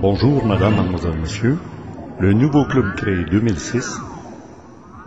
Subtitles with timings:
[0.00, 1.58] Bonjour, madame, mademoiselle, monsieur.
[2.20, 3.98] Le nouveau club créé 2006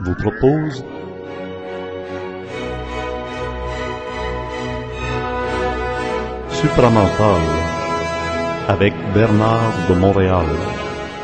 [0.01, 0.83] vous propose
[6.49, 7.39] Supramental
[8.67, 10.45] avec Bernard de Montréal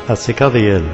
[0.08, 0.84] à CKVL,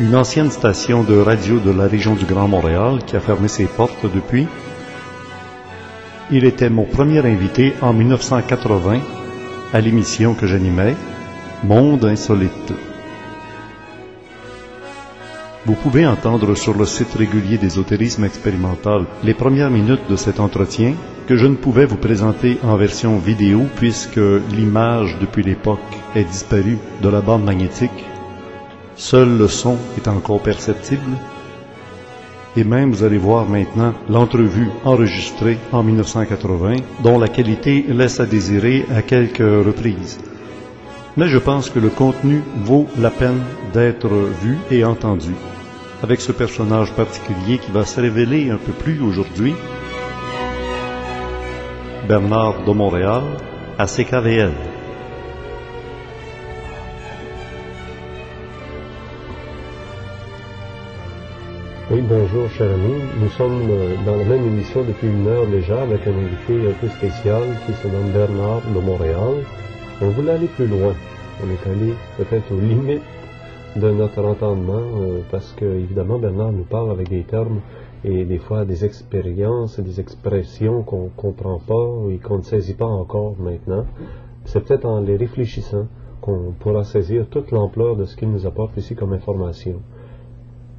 [0.00, 3.66] une ancienne station de radio de la région du Grand Montréal qui a fermé ses
[3.66, 4.48] portes depuis.
[6.32, 8.98] Il était mon premier invité en 1980
[9.72, 10.96] à l'émission que j'animais,
[11.64, 12.72] Monde insolite.
[15.64, 20.94] Vous pouvez entendre sur le site régulier d'ésotérisme expérimental les premières minutes de cet entretien
[21.28, 25.78] que je ne pouvais vous présenter en version vidéo puisque l'image depuis l'époque
[26.16, 28.06] est disparue de la bande magnétique.
[28.96, 31.12] Seul le son est encore perceptible.
[32.56, 36.74] Et même vous allez voir maintenant l'entrevue enregistrée en 1980
[37.04, 40.18] dont la qualité laisse à désirer à quelques reprises.
[41.16, 43.42] Mais je pense que le contenu vaut la peine
[43.74, 45.34] d'être vu et entendu
[46.02, 49.54] avec ce personnage particulier qui va se révéler un peu plus aujourd'hui,
[52.08, 53.22] Bernard de Montréal,
[53.78, 54.52] à CKVL.
[61.90, 63.02] Oui, bonjour, cher ami.
[63.20, 66.72] Nous sommes euh, dans la même émission depuis une heure déjà avec un invité un
[66.80, 69.44] peu spécial qui se nomme Bernard de Montréal.
[70.00, 70.94] On voulait aller plus loin.
[71.42, 73.02] On est allé peut-être aux limites
[73.76, 77.60] de notre entendement euh, parce que, évidemment, Bernard nous parle avec des termes
[78.04, 82.74] et des fois des expériences, des expressions qu'on ne comprend pas et qu'on ne saisit
[82.74, 83.86] pas encore maintenant.
[84.44, 85.86] C'est peut-être en les réfléchissant
[86.20, 89.80] qu'on pourra saisir toute l'ampleur de ce qu'il nous apporte ici comme information.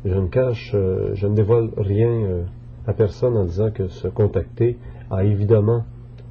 [0.05, 2.43] Je ne cache, euh, je ne dévoile rien euh,
[2.87, 4.77] à personne en disant que ce contacté
[5.09, 5.83] a évidemment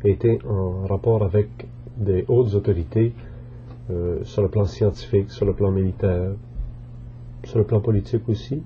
[0.05, 1.48] été en rapport avec
[1.97, 3.12] des hautes autorités
[3.91, 6.33] euh, sur le plan scientifique, sur le plan militaire,
[7.45, 8.62] sur le plan politique aussi,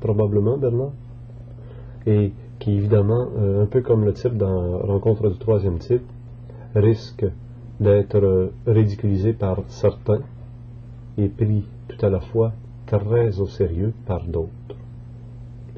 [0.00, 0.92] probablement, Bernard,
[2.06, 6.02] et qui évidemment, euh, un peu comme le type dans Rencontre du troisième type,
[6.74, 7.26] risque
[7.80, 10.20] d'être euh, ridiculisé par certains
[11.18, 12.52] et pris tout à la fois
[12.86, 14.50] très au sérieux par d'autres.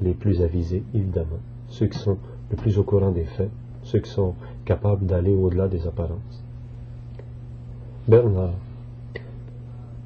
[0.01, 2.19] Les plus avisés, évidemment, ceux qui sont
[2.51, 3.51] le plus au courant des faits,
[3.89, 4.35] ceux qui sont
[4.65, 6.45] capables d'aller au-delà des apparences.
[8.07, 8.55] Bernard,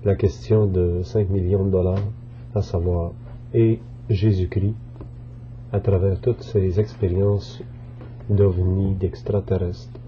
[0.04, 2.02] la question de 5 millions de dollars,
[2.54, 3.12] à savoir,
[3.54, 3.78] et
[4.08, 4.74] Jésus-Christ,
[5.72, 7.62] à travers toutes ces expériences
[8.28, 10.00] d'ovnis, d'extraterrestres.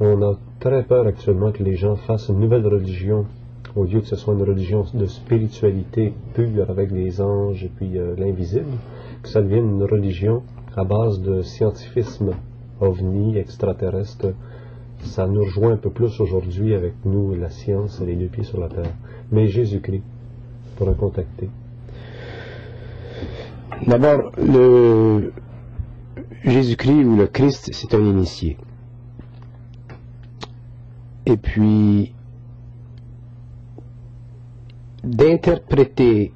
[0.00, 3.26] On a très peur actuellement que les gens fassent une nouvelle religion,
[3.74, 7.98] au lieu que ce soit une religion de spiritualité pure avec les anges et puis
[7.98, 8.76] euh, l'invisible,
[9.22, 10.42] que ça devienne une religion
[10.76, 12.32] à base de scientifisme,
[12.80, 14.34] ovni, extraterrestre,
[15.00, 18.60] ça nous rejoint un peu plus aujourd'hui avec nous, la science, les deux pieds sur
[18.60, 18.92] la terre.
[19.30, 20.02] Mais Jésus-Christ,
[20.76, 21.48] pour un contacter.
[23.86, 25.32] D'abord, le
[26.44, 28.56] Jésus-Christ ou le Christ, c'est un initié.
[31.26, 32.14] Et puis,
[35.02, 36.32] d'interpréter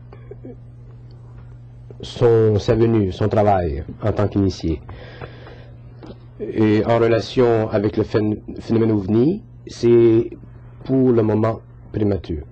[2.03, 4.81] son, sa venue, son travail en tant qu'initié,
[6.41, 10.31] et en relation avec le phénomène OVNI, c'est
[10.85, 11.61] pour le moment
[11.93, 12.45] prématuré.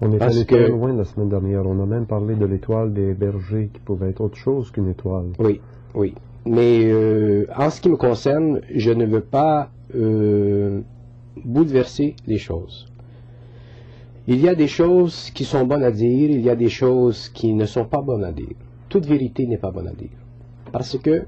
[0.00, 1.66] On est allé très loin la semaine dernière.
[1.66, 5.32] On a même parlé de l'étoile des bergers qui pouvait être autre chose qu'une étoile.
[5.38, 5.60] Oui,
[5.94, 6.14] oui.
[6.44, 10.80] Mais euh, en ce qui me concerne, je ne veux pas euh,
[11.44, 12.86] bouleverser les choses.
[14.28, 17.28] Il y a des choses qui sont bonnes à dire, il y a des choses
[17.30, 18.54] qui ne sont pas bonnes à dire.
[18.88, 20.10] Toute vérité n'est pas bonne à dire.
[20.76, 21.24] Parce que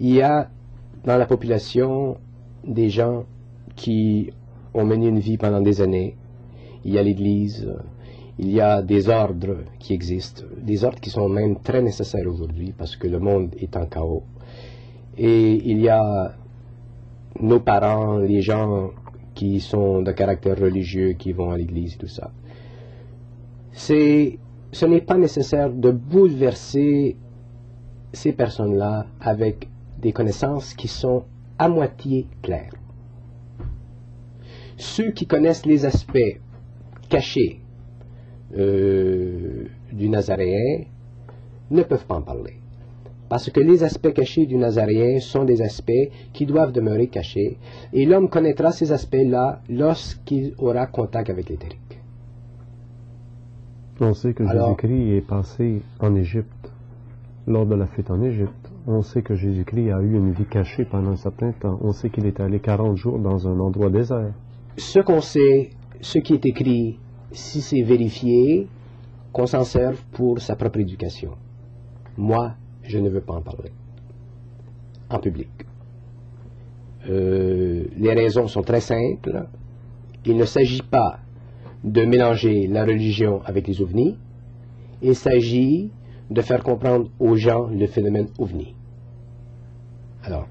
[0.00, 0.50] il y a
[1.06, 2.18] dans la population
[2.62, 3.24] des gens
[3.74, 4.30] qui
[4.74, 6.14] ont mené une vie pendant des années.
[6.84, 7.66] Il y a l'Église,
[8.38, 12.74] il y a des ordres qui existent, des ordres qui sont même très nécessaires aujourd'hui
[12.76, 14.24] parce que le monde est en chaos.
[15.16, 16.34] Et il y a
[17.40, 18.90] nos parents, les gens
[19.34, 22.30] qui sont de caractère religieux, qui vont à l'église, tout ça.
[23.72, 24.38] C'est,
[24.70, 27.16] ce n'est pas nécessaire de bouleverser
[28.12, 29.68] ces personnes-là avec
[30.00, 31.24] des connaissances qui sont
[31.58, 32.74] à moitié claires.
[34.76, 36.40] Ceux qui connaissent les aspects
[37.08, 37.60] cachés
[38.56, 40.84] euh, du Nazaréen
[41.70, 42.54] ne peuvent pas en parler.
[43.28, 47.58] Parce que les aspects cachés du Nazaréen sont des aspects qui doivent demeurer cachés,
[47.92, 52.00] et l'homme connaîtra ces aspects-là lorsqu'il aura contact avec l'éthérique.
[54.00, 56.59] On sait que Jésus-Christ est passé en Égypte,
[57.46, 60.84] lors de la fuite en Égypte, On sait que Jésus-Christ a eu une vie cachée
[60.84, 61.78] pendant un certain temps.
[61.82, 64.32] On sait qu'il est allé 40 jours dans un endroit désert.
[64.76, 65.70] Ce qu'on sait,
[66.00, 66.98] ce qui est écrit,
[67.30, 68.66] si c'est vérifié,
[69.32, 71.32] qu'on s'en serve pour sa propre éducation.
[72.16, 72.52] Moi,
[72.82, 73.70] je ne veux pas en parler
[75.10, 75.50] en public.
[77.08, 79.46] Euh, les raisons sont très simples.
[80.24, 81.18] Il ne s'agit pas
[81.84, 84.16] de mélanger la religion avec les ovnis.
[85.02, 85.90] Il s'agit
[86.30, 88.74] de faire comprendre aux gens le phénomène ovni.
[90.22, 90.46] Alors,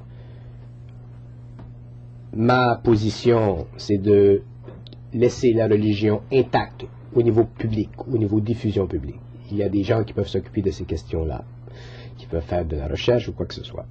[2.33, 4.43] ma position, c'est de
[5.13, 6.85] laisser la religion intacte
[7.15, 9.19] au niveau public, au niveau diffusion publique.
[9.51, 11.43] Il y a des gens qui peuvent s'occuper de ces questions-là,
[12.17, 13.87] qui peuvent faire de la recherche ou quoi que ce soit.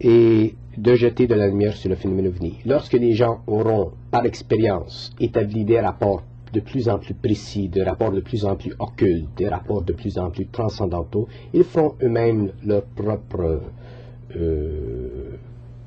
[0.00, 2.58] Et de jeter de la lumière sur le phénomène ovni.
[2.64, 6.24] Lorsque les gens auront, par expérience, établi des rapports
[6.54, 9.92] de plus en plus précis, des rapports de plus en plus occultes, des rapports de
[9.92, 13.60] plus en plus transcendantaux, ils feront eux-mêmes leur propre
[14.36, 15.36] euh,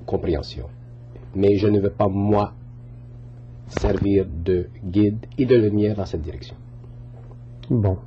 [0.06, 0.68] compréhension.
[1.36, 2.54] Mais je ne veux pas, moi,
[3.68, 6.56] servir de guide et de lumière dans cette direction.
[7.70, 7.98] Bon.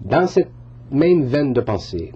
[0.00, 0.50] Dans cette
[0.90, 2.12] même veine de pensée,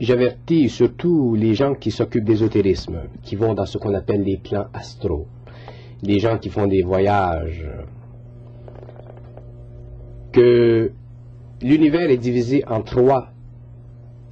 [0.00, 4.66] j'avertis surtout les gens qui s'occupent d'ésotérisme, qui vont dans ce qu'on appelle les plans
[4.72, 5.26] astraux,
[6.02, 7.66] les gens qui font des voyages,
[10.32, 10.92] que
[11.60, 13.32] l'univers est divisé en trois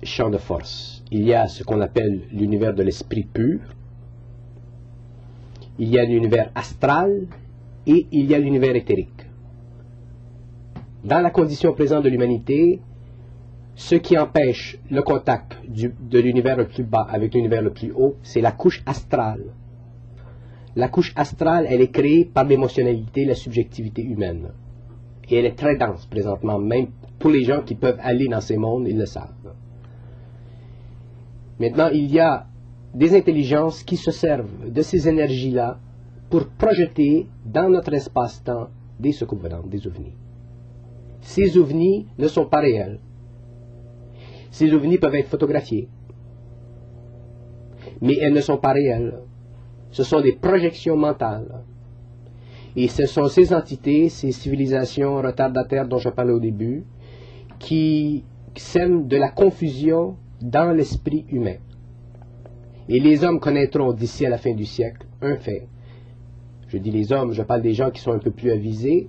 [0.03, 1.05] champs de force.
[1.11, 3.61] Il y a ce qu'on appelle l'univers de l'esprit pur,
[5.79, 7.27] il y a l'univers astral
[7.87, 9.27] et il y a l'univers éthérique.
[11.05, 12.81] Dans la condition présente de l'humanité,
[13.75, 18.17] ce qui empêche le contact de l'univers le plus bas avec l'univers le plus haut,
[18.23, 19.45] c'est la couche astrale.
[20.77, 24.51] La couche astrale, elle est créée par l'émotionnalité, la subjectivité humaine.
[25.29, 26.89] Et elle est très dense présentement, même
[27.19, 29.55] pour les gens qui peuvent aller dans ces mondes, ils le savent.
[31.59, 32.47] Maintenant, il y a
[32.95, 35.79] des intelligences qui se servent de ces énergies-là
[36.31, 38.69] pour projeter dans notre espace-temps
[38.99, 40.15] des secours des ovnis.
[41.21, 42.99] Ces ovnis ne sont pas réels.
[44.51, 45.89] Ces ovnis peuvent être photographiés,
[48.01, 49.21] mais elles ne sont pas réelles.
[49.91, 51.65] Ce sont des projections mentales.
[52.77, 56.85] Et ce sont ces entités, ces civilisations retardataires dont je parlais au début,
[57.59, 58.25] qui
[58.57, 61.57] sèment de la confusion dans l'esprit humain.
[62.89, 65.69] Et les hommes connaîtront d'ici à la fin du siècle un fait.
[66.69, 69.09] Je dis les hommes, je parle des gens qui sont un peu plus avisés,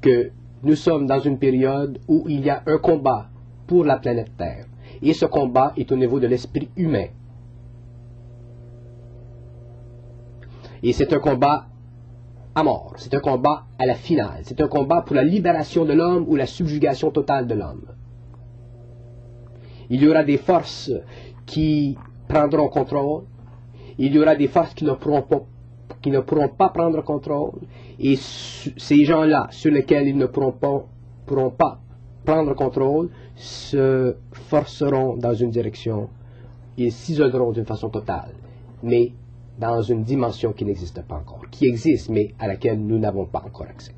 [0.00, 0.30] que
[0.62, 3.28] nous sommes dans une période où il y a un combat
[3.66, 4.66] pour la planète Terre.
[5.02, 7.06] Et ce combat est au niveau de l'esprit humain.
[10.82, 11.66] Et c'est un combat
[12.54, 12.94] à mort.
[12.96, 14.40] C'est un combat à la finale.
[14.42, 17.84] C'est un combat pour la libération de l'homme ou la subjugation totale de l'homme.
[19.90, 20.90] Il y aura des forces
[21.44, 21.96] qui
[22.28, 23.24] prendront contrôle.
[23.98, 27.60] Il y aura des forces qui ne pourront pas, prendre contrôle.
[27.98, 30.84] Et ces gens-là, sur lesquels ils ne pourront pas,
[31.24, 31.80] pourront pas
[32.24, 36.08] prendre contrôle, se forceront dans une direction.
[36.76, 38.32] Ils s'isoleront d'une façon totale.
[38.82, 39.12] Mais
[39.58, 43.42] dans une dimension qui n'existe pas encore, qui existe, mais à laquelle nous n'avons pas
[43.44, 43.92] encore accès.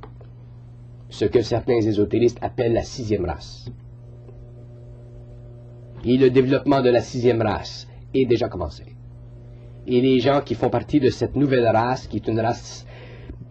[1.08, 3.70] Ce que certains ésotéristes appellent la sixième race.
[6.04, 8.84] Et le développement de la sixième race est déjà commencé.
[9.86, 12.86] Et les gens qui font partie de cette nouvelle race, qui est une race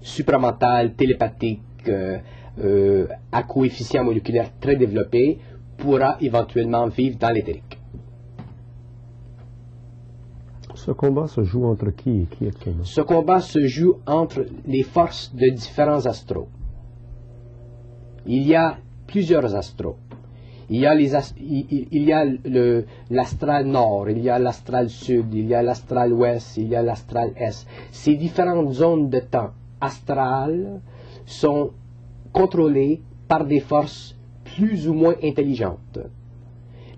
[0.01, 2.17] supramentale, télépathique, euh,
[2.63, 5.39] euh, à coefficient moléculaire très développé,
[5.77, 7.76] pourra éventuellement vivre dans l'éthérique.
[10.87, 12.85] Ce combat se joue entre qui et qui actuellement?
[12.85, 16.47] Ce combat se joue entre les forces de différents astros.
[18.25, 19.97] Il y a plusieurs astros.
[20.69, 22.25] Il y a,
[23.09, 26.81] l'astral nord, il y a l'astral sud, il y a l'astral ouest, il y a
[26.81, 27.67] l'astral est.
[27.91, 29.51] Ces différentes zones de temps
[29.81, 30.79] astrales
[31.25, 31.71] sont
[32.31, 34.15] contrôlées par des forces
[34.55, 35.99] plus ou moins intelligentes.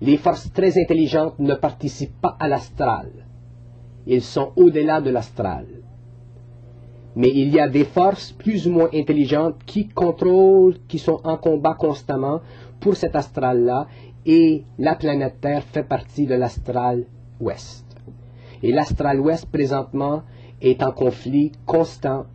[0.00, 3.10] Les forces très intelligentes ne participent pas à l'astral.
[4.12, 5.66] Ils sont au-delà de l'astral.
[7.14, 11.36] Mais il y a des forces plus ou moins intelligentes qui contrôlent, qui sont en
[11.36, 12.40] combat constamment
[12.80, 13.86] pour cet astral-là,
[14.26, 17.04] et la planète Terre fait partie de l'astral
[17.38, 17.86] ouest.
[18.64, 20.24] Et l'astral ouest, présentement,
[20.60, 22.26] est en conflit constant,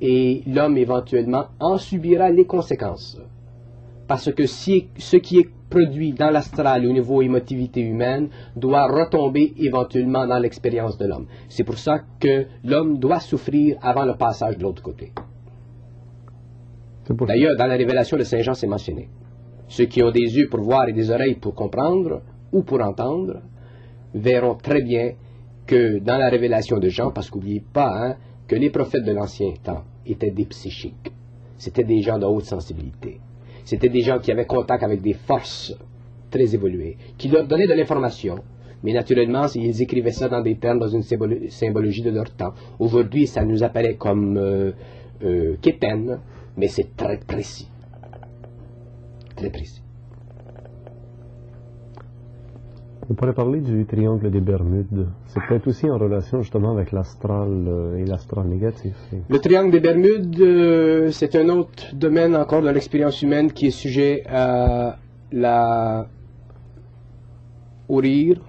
[0.00, 3.16] et l'homme, éventuellement, en subira les conséquences.
[4.08, 9.54] Parce que si, ce qui est produit dans l'astral au niveau émotivité humaine doit retomber
[9.58, 11.26] éventuellement dans l'expérience de l'homme.
[11.48, 15.12] C'est pour ça que l'homme doit souffrir avant le passage de l'autre côté.
[17.08, 19.08] D'ailleurs, dans la révélation de Saint Jean, c'est mentionné.
[19.68, 23.42] Ceux qui ont des yeux pour voir et des oreilles pour comprendre ou pour entendre
[24.14, 25.12] verront très bien
[25.66, 29.52] que dans la révélation de Jean, parce qu'oubliez pas hein, que les prophètes de l'ancien
[29.62, 31.12] temps étaient des psychiques,
[31.58, 33.20] c'était des gens de haute sensibilité,
[33.66, 35.74] c'était des gens qui avaient contact avec des forces
[36.30, 38.36] très évoluées, qui leur donnaient de l'information,
[38.84, 42.54] mais naturellement, ils écrivaient ça dans des termes, dans une symbologie de leur temps.
[42.78, 44.70] Aujourd'hui, ça nous apparaît comme euh,
[45.24, 45.56] euh
[46.56, 47.68] mais c'est très précis.
[49.34, 49.82] Très précis.
[53.08, 55.06] On pourrait parler du triangle des Bermudes.
[55.26, 58.94] C'est peut-être aussi en relation justement avec l'astral euh, et l'astral négatif.
[59.28, 63.70] Le triangle des Bermudes, euh, c'est un autre domaine encore de l'expérience humaine qui est
[63.70, 64.98] sujet à
[65.30, 66.08] la
[67.88, 68.40] au rire,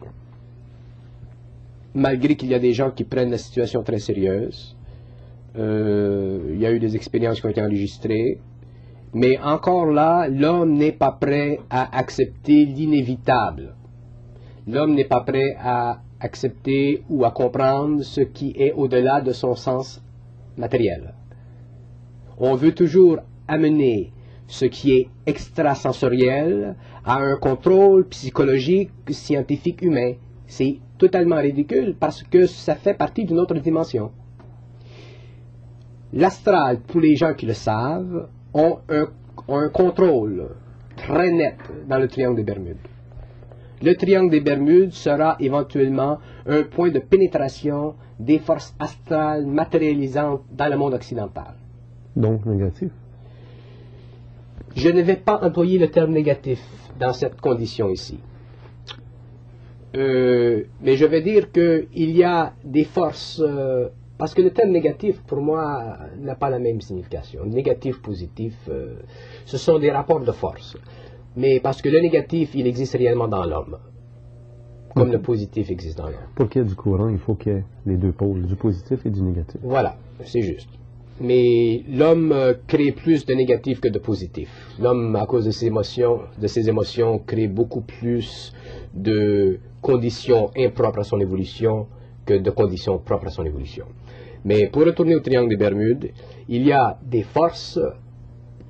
[1.94, 4.76] malgré qu'il y a des gens qui prennent la situation très sérieuse.
[5.56, 8.40] Euh, il y a eu des expériences qui ont été enregistrées.
[9.14, 13.76] Mais encore là, l'homme n'est pas prêt à accepter l'inévitable.
[14.67, 19.55] L'homme n'est pas prêt à accepter ou à comprendre ce qui est au-delà de son
[19.55, 20.03] sens
[20.57, 21.13] matériel.
[22.38, 24.12] On veut toujours amener
[24.45, 30.13] ce qui est extrasensoriel à un contrôle psychologique, scientifique, humain.
[30.47, 34.12] C'est totalement ridicule parce que ça fait partie d'une autre dimension.
[36.12, 39.07] L'astral, pour les gens qui le savent, ont un,
[39.47, 40.50] un contrôle
[40.97, 41.57] très net
[41.88, 42.77] dans le triangle des Bermudes
[43.81, 50.69] le triangle des Bermudes sera éventuellement un point de pénétration des forces astrales matérialisantes dans
[50.69, 51.53] le monde occidental.
[52.15, 52.89] Donc négatif
[54.75, 56.60] Je ne vais pas employer le terme négatif
[57.00, 58.19] dans cette condition ici.
[59.96, 64.72] Euh, mais je vais dire qu'il y a des forces, euh, parce que le terme
[64.72, 67.46] négatif pour moi n'a pas la même signification.
[67.46, 68.96] Négatif, positif, euh,
[69.46, 70.75] ce sont des rapports de force
[71.38, 73.77] mais parce que le négatif, il existe réellement dans l'homme,
[74.96, 76.27] comme le positif existe dans l'homme.
[76.36, 78.56] Pour qu'il y ait du courant, il faut qu'il y ait les deux pôles, du
[78.56, 79.62] positif et du négatif.
[79.62, 80.67] Voilà, c'est juste.
[81.22, 84.50] Mais l'homme euh, crée plus de négatif que de positif.
[84.79, 88.53] L'homme, à cause de ses émotions, de ses émotions, crée beaucoup plus
[88.94, 91.88] de conditions impropres à son évolution
[92.25, 93.86] que de conditions propres à son évolution.
[94.44, 96.12] Mais pour retourner au triangle des Bermudes,
[96.50, 97.79] il y a des forces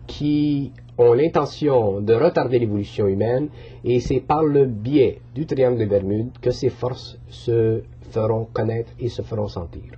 [0.05, 3.49] qui ont l'intention de retarder l'évolution humaine
[3.83, 8.91] et c'est par le biais du triangle de Bermude que ces forces se feront connaître
[8.99, 9.93] et se feront sentir.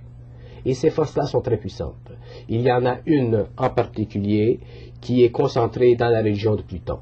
[0.64, 2.12] Et ces forces-là sont très puissantes.
[2.48, 4.60] Il y en a une en particulier
[5.00, 6.98] qui est concentrée dans la région de Pluton.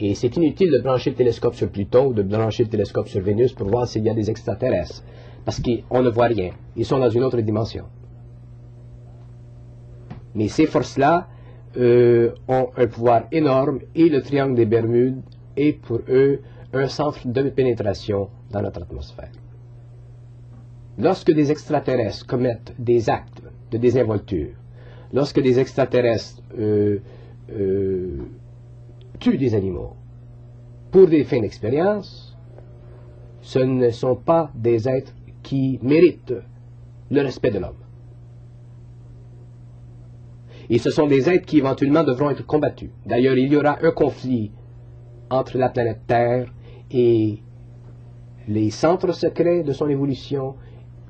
[0.00, 3.20] Et c'est inutile de brancher le télescope sur Pluton ou de brancher le télescope sur
[3.20, 5.04] Vénus pour voir s'il y a des extraterrestres.
[5.44, 6.50] Parce qu'on ne voit rien.
[6.76, 7.84] Ils sont dans une autre dimension.
[10.34, 11.28] Mais ces forces-là,
[11.76, 15.22] euh, ont un pouvoir énorme et le triangle des Bermudes
[15.56, 16.40] est pour eux
[16.72, 19.30] un centre de pénétration dans notre atmosphère.
[20.98, 24.54] Lorsque des extraterrestres commettent des actes de désinvolture,
[25.12, 26.98] lorsque des extraterrestres euh,
[27.52, 28.18] euh,
[29.18, 29.94] tuent des animaux
[30.90, 32.36] pour des fins d'expérience,
[33.42, 36.34] ce ne sont pas des êtres qui méritent
[37.10, 37.74] le respect de l'homme.
[40.70, 42.90] Et ce sont des êtres qui éventuellement devront être combattus.
[43.04, 44.52] D'ailleurs, il y aura un conflit
[45.28, 46.52] entre la planète Terre
[46.92, 47.40] et
[48.46, 50.54] les centres secrets de son évolution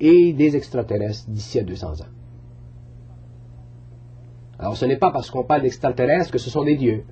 [0.01, 2.07] et des extraterrestres d'ici à 200 ans.
[4.59, 7.05] Alors ce n'est pas parce qu'on parle d'extraterrestres que ce sont des dieux.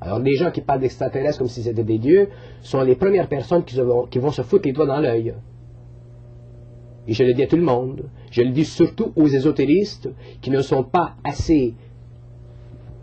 [0.00, 2.28] Alors les gens qui parlent d'extraterrestres comme si c'était des dieux
[2.62, 3.78] sont les premières personnes qui,
[4.10, 5.34] qui vont se foutre les doigts dans l'œil.
[7.06, 8.04] Et je le dis à tout le monde.
[8.30, 10.08] Je le dis surtout aux ésotéristes
[10.40, 11.74] qui ne sont pas assez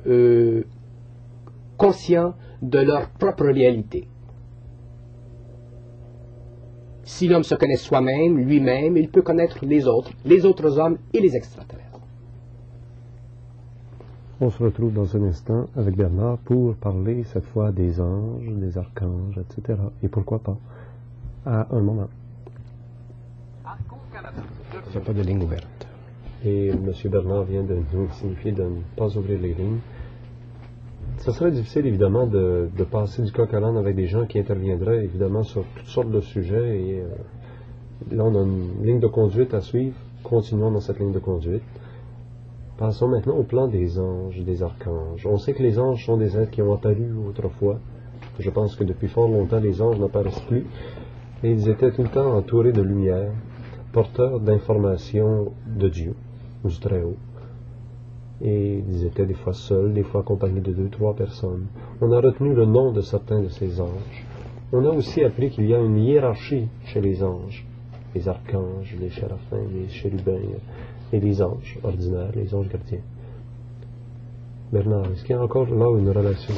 [0.08, 0.64] euh,
[1.78, 4.08] conscients de leur propre réalité.
[7.04, 11.20] Si l'homme se connaît soi-même, lui-même, il peut connaître les autres, les autres hommes et
[11.20, 12.00] les extraterrestres.
[14.40, 18.78] On se retrouve dans un instant avec Bernard pour parler cette fois des anges, des
[18.78, 19.80] archanges, etc.
[20.02, 20.58] Et pourquoi pas
[21.46, 22.08] à un moment.
[24.94, 25.88] Il n'y a pas de ligne ouverte.
[26.44, 26.92] Et M.
[27.06, 29.80] Bernard vient de nous signifier de ne pas ouvrir les lignes.
[31.20, 35.06] Ce serait difficile, évidemment, de, passer du coq à l'âne avec des gens qui interviendraient,
[35.06, 36.82] évidemment, sur toutes sortes de sujets.
[36.82, 37.08] Et euh,
[38.14, 39.96] là, on a une ligne de conduite à suivre.
[40.24, 41.64] Continuons dans cette ligne de conduite.
[42.78, 45.26] Passons maintenant au plan des anges, des archanges.
[45.26, 47.80] On sait que les anges sont des êtres qui ont apparu autrefois.
[48.40, 50.66] Je pense que depuis fort longtemps, les anges n'apparaissent plus.
[51.44, 53.32] Et ils étaient tout le temps entourés de lumière
[53.92, 56.16] porteurs d'informations de Dieu,
[56.64, 57.18] du Très-Haut.
[58.44, 61.68] Et ils étaient des fois seuls, des fois accompagnés de deux, trois personnes.
[62.02, 64.26] On a retenu le nom de certains de ces anges.
[64.74, 67.66] On a aussi appris qu'il y a une hiérarchie chez les anges.
[68.16, 70.40] Les archanges, les séraphins, les chérubins
[71.14, 73.00] et les anges ordinaires, les anges gardiens.
[74.72, 76.54] Bernard, est-ce qu'il y a encore là une relation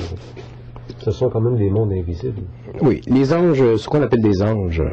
[0.99, 2.43] Ce sont quand même des mondes invisibles.
[2.81, 4.83] Oui, les anges, ce qu'on appelle des anges,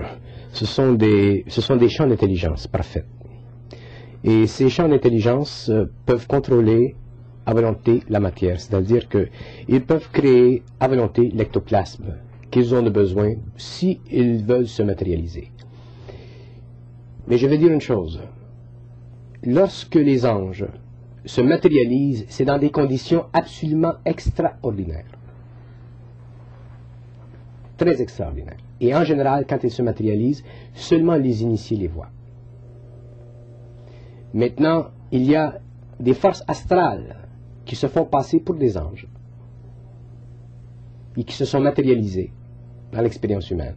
[0.53, 3.07] ce sont des, ce sont des champs d'intelligence parfaits.
[4.25, 6.95] Et ces champs d'intelligence euh, peuvent contrôler
[7.47, 12.15] à volonté la matière, c'est-à-dire qu'ils peuvent créer à volonté l'ectoplasme
[12.51, 15.51] qu'ils ont besoin s'ils ils veulent se matérialiser.
[17.29, 18.21] Mais je vais dire une chose.
[19.45, 20.67] Lorsque les anges
[21.25, 25.07] se matérialisent, c'est dans des conditions absolument extraordinaires.
[27.77, 28.59] Très extraordinaires.
[28.81, 30.43] Et en général, quand ils se matérialisent,
[30.75, 32.11] seulement les initiés les voient.
[34.33, 35.59] Maintenant, il y a
[35.99, 37.17] des forces astrales
[37.65, 39.07] qui se font passer pour des anges
[41.17, 42.33] et qui se sont matérialisées
[42.93, 43.77] dans l'expérience humaine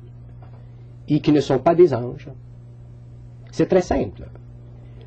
[1.08, 2.30] et qui ne sont pas des anges.
[3.52, 4.24] C'est très simple.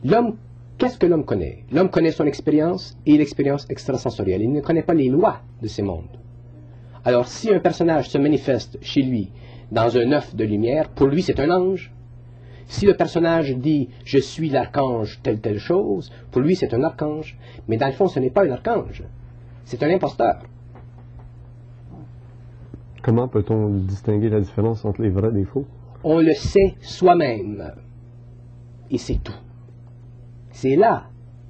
[0.05, 0.37] L'homme,
[0.79, 1.65] qu'est-ce que l'homme connaît?
[1.73, 4.43] L'homme connaît son expérience et l'expérience extrasensorielle.
[4.43, 6.05] Il ne connaît pas les lois de ces mondes.
[7.05, 9.31] Alors, si un personnage se manifeste chez lui
[9.71, 11.93] dans un œuf de lumière, pour lui c'est un ange.
[12.69, 17.39] Si le personnage dit je suis l'archange telle telle chose, pour lui c'est un archange.
[17.69, 19.03] Mais dans le fond, ce n'est pas un archange.
[19.65, 20.43] C'est un imposteur.
[23.03, 25.65] Comment peut-on distinguer la différence entre les vrais et les faux?
[26.03, 27.73] On le sait soi-même.
[28.91, 29.33] Et c'est tout.
[30.51, 31.05] C'est là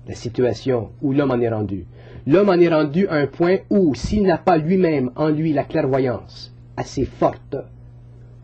[0.06, 1.86] la situation où l'homme en est rendu.
[2.26, 5.64] L'homme en est rendu à un point où, s'il n'a pas lui-même en lui la
[5.64, 7.56] clairvoyance assez forte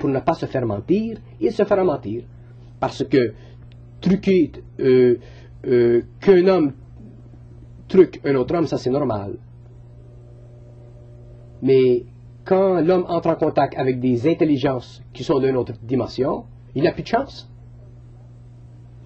[0.03, 2.25] pour ne pas se faire mentir, il se fera mentir.
[2.81, 3.35] Parce que
[4.01, 5.17] truquer euh,
[5.65, 6.73] euh, qu'un homme
[7.87, 9.37] truque un autre homme, ça c'est normal.
[11.63, 12.05] Mais
[12.45, 16.91] quand l'homme entre en contact avec des intelligences qui sont d'une autre dimension, il n'a
[16.91, 17.49] plus de chance.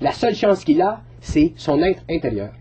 [0.01, 2.55] La seule chance qu'il a, c'est son être intérieur.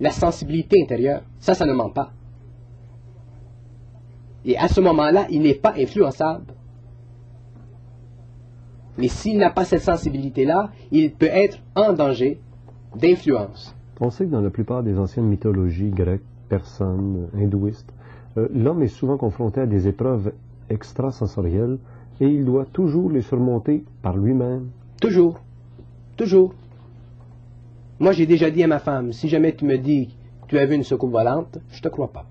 [0.00, 2.12] La sensibilité intérieure, ça, ça ne ment pas.
[4.46, 6.54] Et à ce moment-là, il n'est pas influençable.
[9.00, 12.38] Mais s'il n'a pas cette sensibilité-là, il peut être en danger
[12.94, 13.74] d'influence.
[13.98, 17.90] On sait que dans la plupart des anciennes mythologies grecques, persanes, hindouistes,
[18.36, 20.32] euh, l'homme est souvent confronté à des épreuves
[20.68, 21.78] extrasensorielles
[22.20, 24.68] et il doit toujours les surmonter par lui-même.
[25.00, 25.40] Toujours.
[26.18, 26.52] Toujours.
[27.98, 30.14] Moi, j'ai déjà dit à ma femme, si jamais tu me dis
[30.46, 32.26] tu as vu une soucoupe volante, je te crois pas.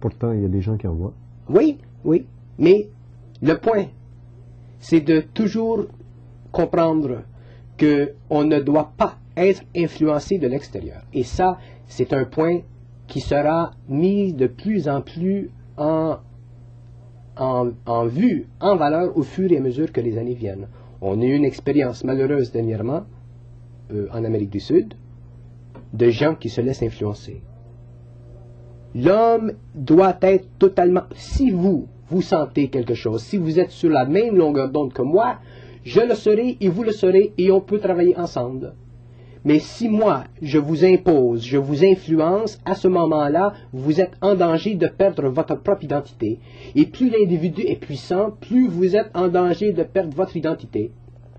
[0.00, 1.12] Pourtant, il y a des gens qui en voient.
[1.48, 2.26] Oui, oui.
[2.58, 2.88] Mais
[3.40, 3.86] le point,
[4.78, 5.86] c'est de toujours
[6.50, 7.22] comprendre
[7.78, 11.02] qu'on ne doit pas être influencé de l'extérieur.
[11.12, 12.60] Et ça, c'est un point
[13.06, 16.18] qui sera mis de plus en plus en,
[17.36, 20.68] en, vue, en valeur au fur et à mesure que les années viennent.
[21.00, 23.04] On a eu une expérience malheureuse dernièrement
[23.92, 24.94] euh, en Amérique du Sud
[25.92, 27.42] de gens qui se laissent influencer.
[28.94, 31.02] L'homme doit être totalement...
[31.14, 35.00] Si vous, vous sentez quelque chose, si vous êtes sur la même longueur d'onde que
[35.00, 35.38] moi,
[35.82, 38.74] je le serai et vous le serez et on peut travailler ensemble.
[39.44, 44.34] Mais si moi, je vous impose, je vous influence, à ce moment-là, vous êtes en
[44.34, 46.38] danger de perdre votre propre identité.
[46.76, 50.92] Et plus l'individu est puissant, plus vous êtes en danger de perdre votre identité.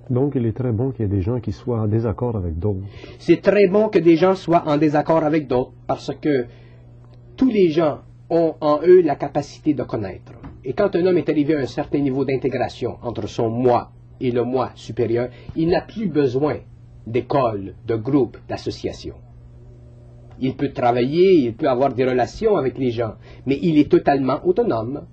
[0.10, 2.60] Donc, il est très bon qu'il y ait des gens qui soient en désaccord avec
[2.60, 2.82] d'autres.
[3.20, 6.46] C'est très bon que des gens soient en désaccord avec d'autres, parce que
[7.38, 10.34] tous les gens ont en eux la capacité de connaître.
[10.66, 14.32] Et quand un homme est arrivé à un certain niveau d'intégration entre son moi et
[14.32, 16.58] le moi supérieur, il n'a plus besoin
[17.06, 19.16] d'école, de groupe, d'association.
[20.40, 24.40] Il peut travailler, il peut avoir des relations avec les gens, mais il est totalement
[24.46, 25.06] autonome.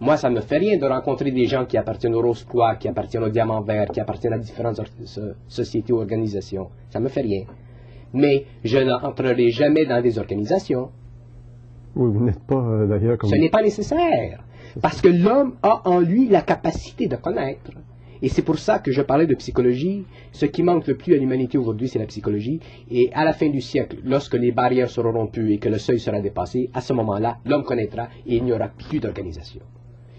[0.00, 2.76] Moi, ça ne me fait rien de rencontrer des gens qui appartiennent au Rose Croix,
[2.76, 4.80] qui appartiennent au Diamant Vert, qui appartiennent à différentes
[5.48, 6.68] sociétés ou organisations.
[6.90, 7.44] Ça ne me fait rien.
[8.12, 10.90] Mais je n'entrerai jamais dans des organisations.
[11.96, 13.30] Oui, vous n'êtes pas euh, d'ailleurs comme...
[13.30, 14.44] Ce n'est pas nécessaire.
[14.82, 17.72] Parce que l'homme a en lui la capacité de connaître.
[18.20, 20.04] Et c'est pour ça que je parlais de psychologie.
[20.32, 22.60] Ce qui manque le plus à l'humanité aujourd'hui, c'est la psychologie.
[22.90, 25.98] Et à la fin du siècle, lorsque les barrières seront rompues et que le seuil
[25.98, 29.62] sera dépassé, à ce moment-là, l'homme connaîtra et il n'y aura plus d'organisation.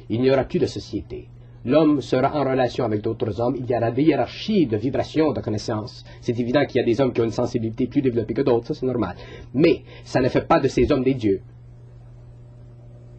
[0.10, 1.28] Il n'y aura plus de société.
[1.66, 3.56] L'homme sera en relation avec d'autres hommes.
[3.60, 6.06] Il y aura des hiérarchies de vibrations, de connaissances.
[6.22, 8.68] C'est évident qu'il y a des hommes qui ont une sensibilité plus développée que d'autres,
[8.68, 9.16] ça c'est normal.
[9.54, 11.42] Mais ça ne fait pas de ces hommes des dieux.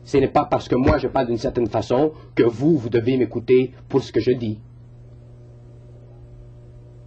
[0.09, 3.18] Ce n'est pas parce que moi je parle d'une certaine façon que vous, vous devez
[3.18, 4.59] m'écouter pour ce que je dis.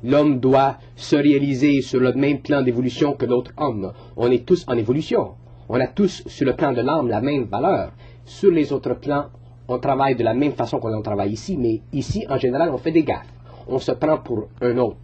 [0.04, 3.92] L'homme doit se réaliser sur le même plan d'évolution que l'autre homme.
[4.16, 5.32] On est tous en évolution.
[5.68, 7.92] On a tous, sur le plan de l'âme, la même valeur.
[8.24, 9.32] Sur les autres plans,
[9.68, 12.92] on travaille de la même façon qu'on travaille ici, mais ici, en général, on fait
[12.92, 13.34] des gaffes.
[13.68, 14.98] On se prend pour un autre.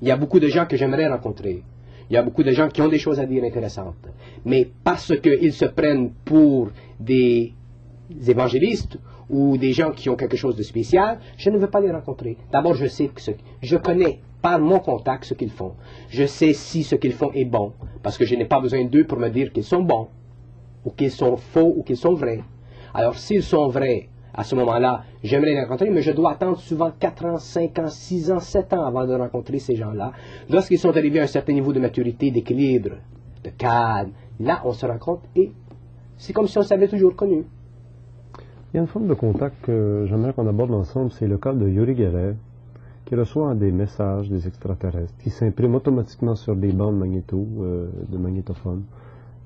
[0.00, 1.64] Il y a beaucoup de gens que j'aimerais rencontrer.
[2.08, 4.08] Il y a beaucoup de gens qui ont des choses à dire intéressantes.
[4.44, 7.52] Mais parce qu'ils se prennent pour des
[8.28, 11.90] évangélistes ou des gens qui ont quelque chose de spécial, je ne veux pas les
[11.90, 12.36] rencontrer.
[12.52, 13.10] D'abord, je sais
[13.60, 15.72] je connais par mon contact ce qu'ils font.
[16.08, 19.04] Je sais si ce qu'ils font est bon, parce que je n'ai pas besoin d'eux
[19.04, 20.08] pour me dire qu'ils sont bons,
[20.84, 22.44] ou qu'ils sont faux, ou qu'ils sont vrais.
[22.94, 26.92] Alors, s'ils sont vrais, à ce moment-là, j'aimerais les rencontrer, mais je dois attendre souvent
[26.98, 30.12] 4 ans, 5 ans, 6 ans, 7 ans avant de rencontrer ces gens-là.
[30.50, 32.90] Lorsqu'ils sont arrivés à un certain niveau de maturité, d'équilibre,
[33.42, 35.52] de calme, là, on se rencontre et
[36.18, 37.44] c'est comme si on s'avait toujours connu.
[38.72, 41.54] Il y a une forme de contact que j'aimerais qu'on aborde ensemble, c'est le cas
[41.54, 42.34] de Yuri Geller,
[43.06, 48.18] qui reçoit des messages des extraterrestres, qui s'impriment automatiquement sur des bandes magnéto, euh, de
[48.18, 48.82] magnétophone,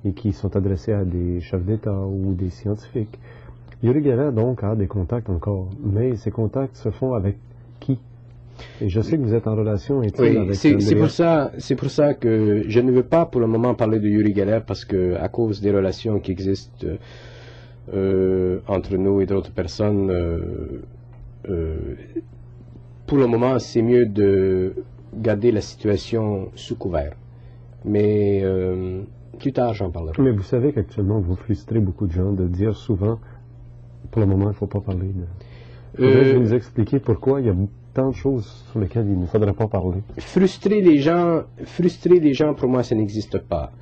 [0.04, 3.18] et qui sont adressés à des chefs d'État ou des scientifiques.
[3.82, 7.36] Yuri Geller, donc, a des contacts encore, mais ces contacts se font avec
[7.80, 7.98] qui?
[8.82, 11.76] Et je sais que vous êtes en relation intime oui, avec c'est pour ça, c'est
[11.76, 14.84] pour ça que je ne veux pas pour le moment parler de Yuri Geller parce
[14.84, 16.86] que à cause des relations qui existent
[17.94, 20.82] euh, entre nous et d'autres personnes, euh,
[21.48, 21.94] euh,
[23.06, 24.74] pour le moment, c'est mieux de
[25.14, 27.14] garder la situation sous couvert.
[27.84, 28.44] Mais
[29.38, 30.22] plus tard, j'en parlerai.
[30.22, 33.18] Mais vous savez qu'actuellement, vous frustrez beaucoup de gens de dire souvent,
[34.10, 35.08] pour le moment, il ne faut pas parler.
[35.98, 36.32] De...
[36.32, 37.54] Vous nous expliquer pourquoi il y a
[37.94, 40.02] tant de choses sur lesquelles il ne faudrait pas parler.
[40.18, 43.72] Frustrer les gens, frustrer les gens, pour moi, ça n'existe pas.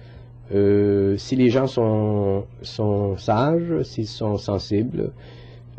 [0.54, 5.12] Euh, si les gens sont, sont sages, s'ils sont sensibles,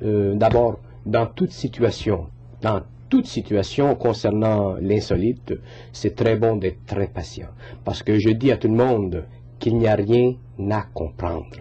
[0.04, 2.28] euh, d'abord, dans toute situation,
[2.62, 5.54] dans toute situation concernant l'insolite,
[5.92, 7.48] c'est très bon d'être très patient.
[7.84, 9.26] Parce que je dis à tout le monde
[9.58, 10.36] qu'il n'y a rien
[10.70, 11.58] à comprendre.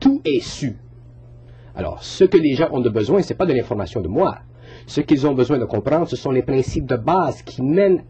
[0.00, 0.76] Tout est su.
[1.74, 4.38] Alors, ce que les gens ont de besoin, ce n'est pas de l'information de moi.
[4.86, 8.02] Ce qu'ils ont besoin de comprendre, ce sont les principes de base qui mènent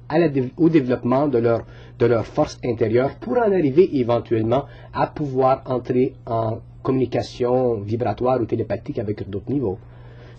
[0.57, 1.63] au développement de leur,
[1.99, 8.47] de leur force intérieure pour en arriver éventuellement à pouvoir entrer en communication vibratoire ou
[8.47, 9.79] télépathique avec d'autres niveaux.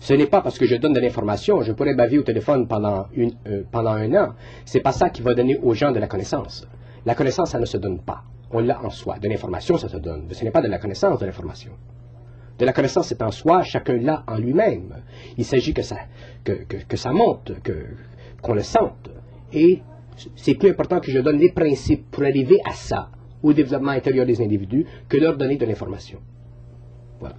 [0.00, 3.06] Ce n'est pas parce que je donne de l'information, je pourrais baver au téléphone pendant,
[3.46, 4.34] euh, un an.
[4.64, 6.66] C'est pas ça qui va donner aux gens de la connaissance.
[7.06, 8.22] La connaissance, ça ne se donne pas.
[8.50, 9.18] On l'a en soi.
[9.20, 10.26] De l'information, ça se donne.
[10.32, 11.70] Ce n'est pas de la connaissance de l'information.
[12.58, 15.02] De la connaissance est en soi, chacun l'a en lui-même.
[15.36, 15.96] Il s'agit que ça,
[16.44, 17.52] que, ça monte,
[18.40, 19.10] qu'on le sente.
[19.52, 19.82] Et
[20.36, 23.08] c'est plus important que je donne les principes pour arriver à ça,
[23.42, 26.18] au développement intérieur des individus, que leur donner de l'information.
[27.18, 27.36] Voilà.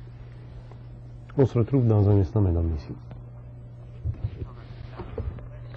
[1.37, 2.95] On se retrouve dans un instant, mesdames, messieurs.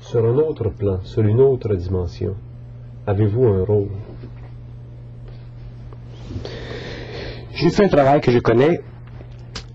[0.01, 2.35] Sur un autre plan, sur une autre dimension,
[3.07, 3.90] avez-vous un rôle?
[7.53, 8.81] J'ai fait un travail que je connais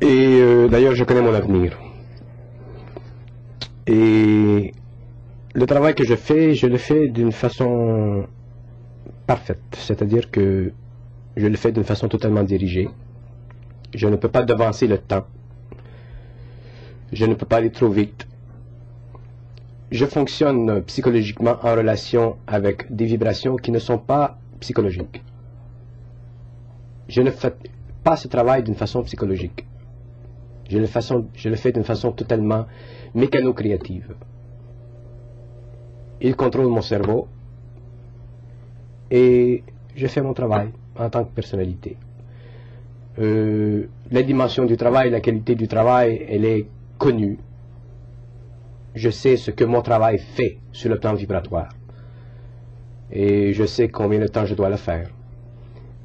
[0.02, 1.78] et euh, d'ailleurs, je connais mon avenir.
[3.86, 4.74] Et
[5.54, 8.26] le travail que je fais, je le fais d'une façon
[9.28, 9.62] parfaite.
[9.74, 10.72] C'est-à-dire que
[11.38, 12.90] je le fais d'une façon totalement dirigée.
[13.94, 15.26] Je ne peux pas devancer le temps.
[17.14, 18.28] Je ne peux pas aller trop vite.
[19.92, 25.22] Je fonctionne psychologiquement en relation avec des vibrations qui ne sont pas psychologiques.
[27.08, 27.54] Je ne fais
[28.04, 29.66] pas ce travail d'une façon psychologique.
[30.72, 30.78] Je
[31.50, 32.66] le, fais d'une façon totalement
[33.14, 34.16] mécano-créative.
[36.22, 37.28] Il contrôle mon cerveau
[39.10, 39.64] et
[39.96, 41.98] je fais mon travail en tant que personnalité.
[43.20, 46.66] Euh, la dimension du travail, la qualité du travail, elle est
[46.98, 47.38] connue.
[48.96, 51.70] Je sais ce que mon travail fait sur le plan vibratoire.
[53.12, 55.10] Et je sais combien de temps je dois le faire.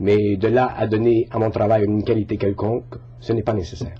[0.00, 3.94] Mais de là à donner à mon travail une qualité quelconque, ce n'est pas nécessaire.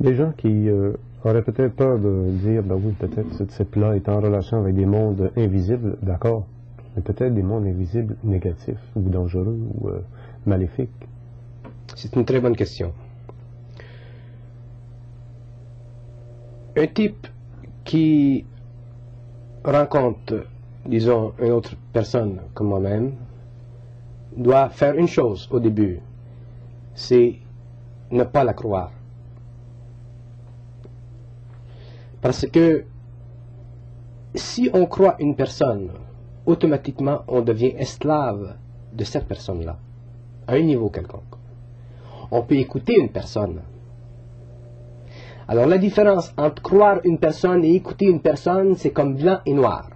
[0.00, 0.92] Des gens qui euh,
[1.24, 4.84] auraient peut-être peur de dire, ben oui, peut-être ce type-là est en relation avec des
[4.84, 6.46] mondes invisibles, d'accord,
[6.94, 10.00] mais peut-être des mondes invisibles négatifs ou dangereux ou euh,
[10.44, 10.90] maléfiques.
[11.94, 12.92] C'est une très bonne question.
[16.76, 17.26] Un type
[17.84, 18.44] qui
[19.64, 20.44] rencontre,
[20.84, 23.12] disons, une autre personne comme moi-même,
[24.36, 26.00] doit faire une chose au début,
[26.94, 27.36] c'est
[28.10, 28.90] ne pas la croire.
[32.26, 32.82] Parce que
[34.34, 35.90] si on croit une personne,
[36.44, 38.56] automatiquement on devient esclave
[38.92, 39.78] de cette personne-là,
[40.48, 41.36] à un niveau quelconque.
[42.32, 43.60] On peut écouter une personne.
[45.46, 49.54] Alors la différence entre croire une personne et écouter une personne, c'est comme blanc et
[49.54, 49.88] noir.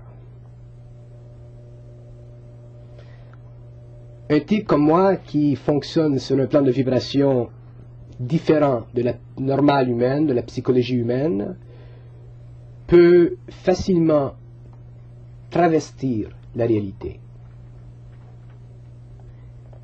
[4.30, 7.48] Un type comme moi qui fonctionne sur un plan de vibration
[8.20, 11.56] différent de la normale humaine, de la psychologie humaine,
[12.90, 14.32] peut facilement
[15.48, 17.20] travestir la réalité.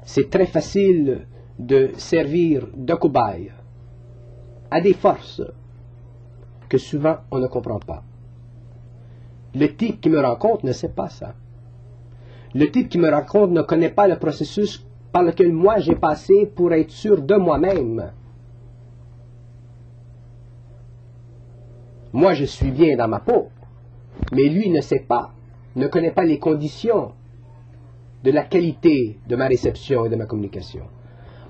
[0.03, 3.53] C'est très facile de servir de cobaye
[4.73, 5.41] à des forces
[6.69, 8.03] que souvent on ne comprend pas.
[9.55, 11.35] Le type qui me rencontre ne sait pas ça.
[12.55, 16.51] Le type qui me rencontre ne connaît pas le processus par lequel moi j'ai passé
[16.53, 18.11] pour être sûr de moi-même.
[22.17, 23.51] Moi je suis bien dans ma peau,
[24.33, 25.35] mais lui ne sait pas,
[25.75, 27.13] ne connaît pas les conditions
[28.25, 30.85] de la qualité de ma réception et de ma communication.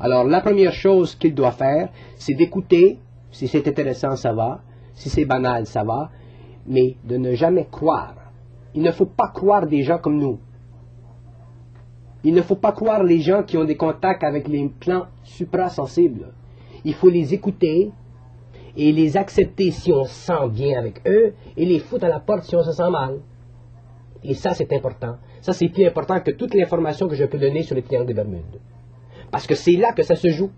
[0.00, 2.98] Alors la première chose qu'il doit faire, c'est d'écouter
[3.30, 4.62] si c'est intéressant, ça va.
[4.94, 6.10] Si c'est banal, ça va.
[6.66, 8.16] Mais de ne jamais croire.
[8.74, 10.40] Il ne faut pas croire des gens comme nous.
[12.24, 16.32] Il ne faut pas croire les gens qui ont des contacts avec les plans suprasensibles.
[16.84, 17.92] Il faut les écouter
[18.76, 22.20] et les accepter si on se sent bien avec eux et les foutre à la
[22.20, 23.20] porte si on se sent mal.
[24.22, 25.16] Et ça, c'est important.
[25.40, 28.14] Ça, c'est plus important que toute l'information que je peux donner sur les triangle des
[28.14, 28.60] Bermudes.
[29.30, 30.50] Parce que c'est là que ça se joue.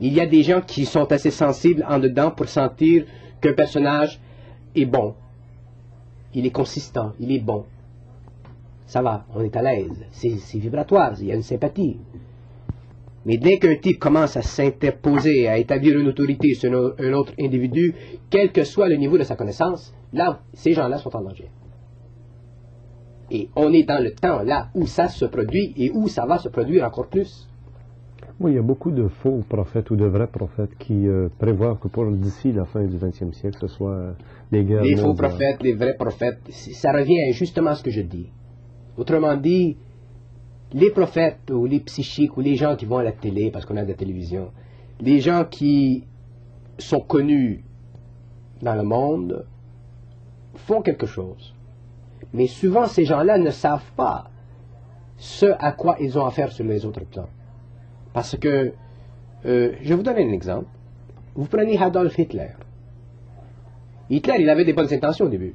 [0.00, 3.04] Il y a des gens qui sont assez sensibles en dedans pour sentir
[3.40, 4.20] qu'un personnage
[4.76, 5.14] est bon.
[6.34, 7.64] Il est consistant, il est bon.
[8.86, 10.04] Ça va, on est à l'aise.
[10.12, 11.98] C'est vibratoire, il y a une sympathie.
[13.28, 17.94] Mais dès qu'un type commence à s'interposer, à établir une autorité sur un autre individu,
[18.30, 21.50] quel que soit le niveau de sa connaissance, là, ces gens-là sont en danger.
[23.30, 26.38] Et on est dans le temps là où ça se produit et où ça va
[26.38, 27.46] se produire encore plus.
[28.40, 31.78] Oui, il y a beaucoup de faux prophètes ou de vrais prophètes qui euh, prévoient
[31.78, 34.12] que pour d'ici la fin du XXe siècle, ce soit euh,
[34.50, 34.82] des guerres.
[34.82, 38.30] Les faux prophètes, les vrais prophètes, ça revient justement à ce que je dis.
[38.96, 39.76] Autrement dit,
[40.72, 43.76] les prophètes ou les psychiques ou les gens qui vont à la télé, parce qu'on
[43.76, 44.50] a de la télévision,
[45.00, 46.04] les gens qui
[46.78, 47.64] sont connus
[48.62, 49.46] dans le monde
[50.54, 51.54] font quelque chose.
[52.32, 54.30] Mais souvent, ces gens-là ne savent pas
[55.16, 57.28] ce à quoi ils ont affaire sur les autres plans.
[58.12, 58.72] Parce que,
[59.46, 60.66] euh, je vous donner un exemple.
[61.34, 62.50] Vous prenez Adolf Hitler.
[64.10, 65.54] Hitler, il avait des bonnes intentions au début.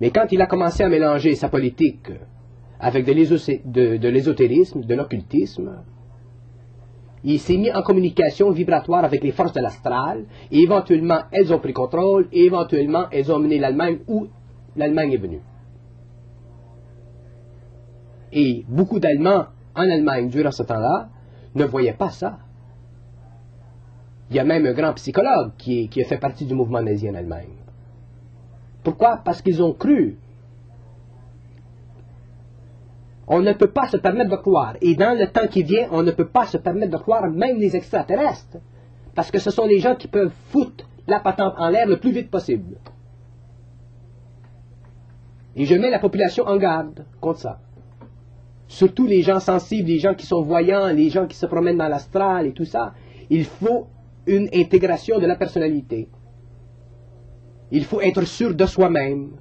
[0.00, 2.10] Mais quand il a commencé à mélanger sa politique
[2.82, 3.12] avec de
[4.08, 5.84] l'ésotérisme, de, l'occultisme,
[7.22, 11.60] il s'est mis en communication vibratoire avec les forces de l'astral, et éventuellement, elles ont
[11.60, 14.26] pris contrôle, et éventuellement, elles ont mené l'Allemagne où
[14.74, 15.40] l'Allemagne est venue.
[18.32, 21.08] Et beaucoup d'Allemands en Allemagne, durant ce temps-là,
[21.54, 22.38] ne voyaient pas ça.
[24.30, 27.08] Il y a même un grand psychologue qui, qui a fait partie du mouvement nazi
[27.08, 27.54] en Allemagne.
[28.82, 29.20] Pourquoi?
[29.24, 30.18] Parce qu'ils ont cru.
[33.32, 34.76] On ne peut pas se permettre de croire.
[34.80, 37.58] Et dans le temps qui vient, on ne peut pas se permettre de croire même
[37.58, 38.58] les extraterrestres.
[39.14, 42.12] Parce que ce sont les gens qui peuvent foutre la patente en l'air le plus
[42.12, 42.76] vite possible.
[45.56, 47.58] Et je mets la population en garde contre ça
[48.72, 51.88] surtout les gens sensibles, les gens qui sont voyants, les gens qui se promènent dans
[51.88, 52.94] l'astral et tout ça,
[53.28, 53.86] il faut
[54.26, 56.08] une intégration de la personnalité.
[57.70, 59.32] Il faut être sûr de soi-même.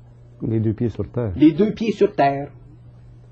[0.46, 1.32] Les deux pieds sur terre.
[1.36, 2.50] Les deux pieds sur terre.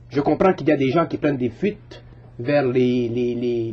[0.09, 2.03] Je comprends qu'il y a des gens qui prennent des fuites
[2.39, 3.09] vers les,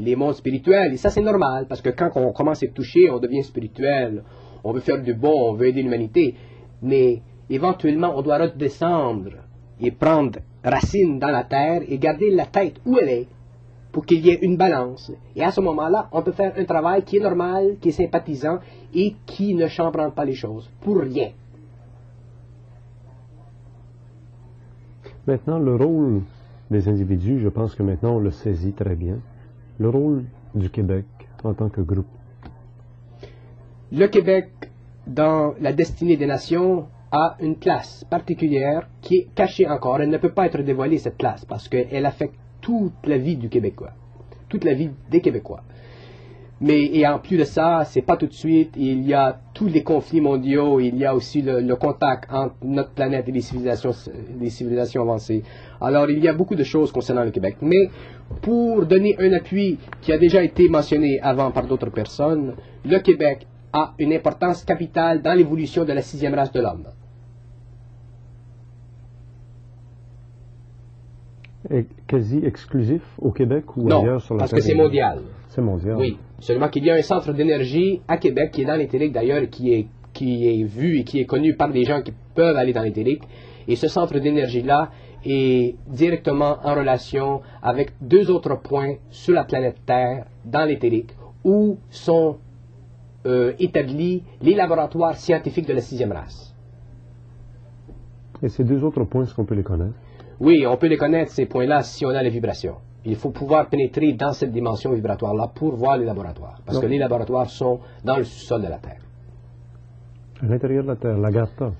[0.00, 3.10] les, mondes spirituels, et ça c'est normal, parce que quand on commence à être touché,
[3.10, 4.22] on devient spirituel,
[4.62, 6.34] on veut faire du bon, on veut aider l'humanité,
[6.82, 9.30] mais éventuellement on doit redescendre
[9.80, 13.28] et prendre racine dans la terre et garder la tête où elle est
[13.92, 15.10] pour qu'il y ait une balance.
[15.34, 18.58] Et à ce moment-là, on peut faire un travail qui est normal, qui est sympathisant
[18.94, 21.30] et qui ne chambranle pas les choses, pour rien.
[25.26, 26.22] Maintenant, le rôle
[26.70, 29.18] des individus, je pense que maintenant on le saisit très bien.
[29.78, 31.04] Le rôle du Québec
[31.42, 32.06] en tant que groupe.
[33.92, 34.50] Le Québec,
[35.06, 40.00] dans la destinée des nations, a une classe particulière qui est cachée encore.
[40.00, 43.48] Elle ne peut pas être dévoilée, cette classe, parce qu'elle affecte toute la vie du
[43.48, 43.92] Québécois,
[44.48, 45.62] toute la vie des Québécois.
[46.60, 48.72] Mais et en plus de ça, c'est pas tout de suite.
[48.76, 50.80] Il y a tous les conflits mondiaux.
[50.80, 53.92] Il y a aussi le, contact entre notre planète et les civilisations,
[54.40, 55.42] les civilisations avancées.
[55.80, 57.56] Alors il y a beaucoup de choses concernant le Québec.
[57.60, 57.90] Mais
[58.40, 62.54] pour donner un appui qui a déjà été mentionné avant par d'autres personnes,
[62.86, 66.86] le Québec a une importance capitale dans l'évolution de la sixième race de l'homme.
[72.06, 75.20] quasi exclusif au Québec ou Non, ailleurs sur la parce que Terre c'est mondial.
[75.48, 75.96] C'est mondial.
[75.96, 79.48] Oui, seulement qu'il y a un centre d'énergie à Québec qui est dans l'éthérique d'ailleurs,
[79.50, 82.72] qui est, qui est vu et qui est connu par des gens qui peuvent aller
[82.72, 83.22] dans l'éthérique.
[83.68, 84.90] Et ce centre d'énergie-là
[85.24, 91.10] est directement en relation avec deux autres points sur la planète Terre, dans l'éthérique,
[91.44, 92.36] où sont
[93.26, 96.54] euh, établis les laboratoires scientifiques de la sixième race.
[98.42, 99.94] Et ces deux autres points, est-ce qu'on peut les connaître?
[100.38, 102.76] Oui, on peut les connaître, ces points-là, si on a les vibrations.
[103.06, 106.60] Il faut pouvoir pénétrer dans cette dimension vibratoire-là pour voir les laboratoires.
[106.66, 109.00] Parce que les laboratoires sont dans le sous-sol de la Terre.
[110.42, 111.72] À l'intérieur de la Terre, l'Agartha.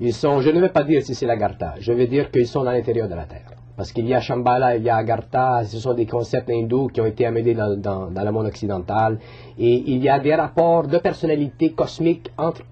[0.00, 2.64] Ils sont, je ne vais pas dire si c'est l'Agartha, je vais dire qu'ils sont
[2.64, 3.52] dans l'intérieur de la Terre.
[3.76, 7.00] Parce qu'il y a Shambhala, il y a Agartha, ce sont des concepts hindous qui
[7.00, 9.18] ont été amenés dans, dans- dans le monde occidental.
[9.58, 12.62] Et il y a des rapports de personnalité cosmique entre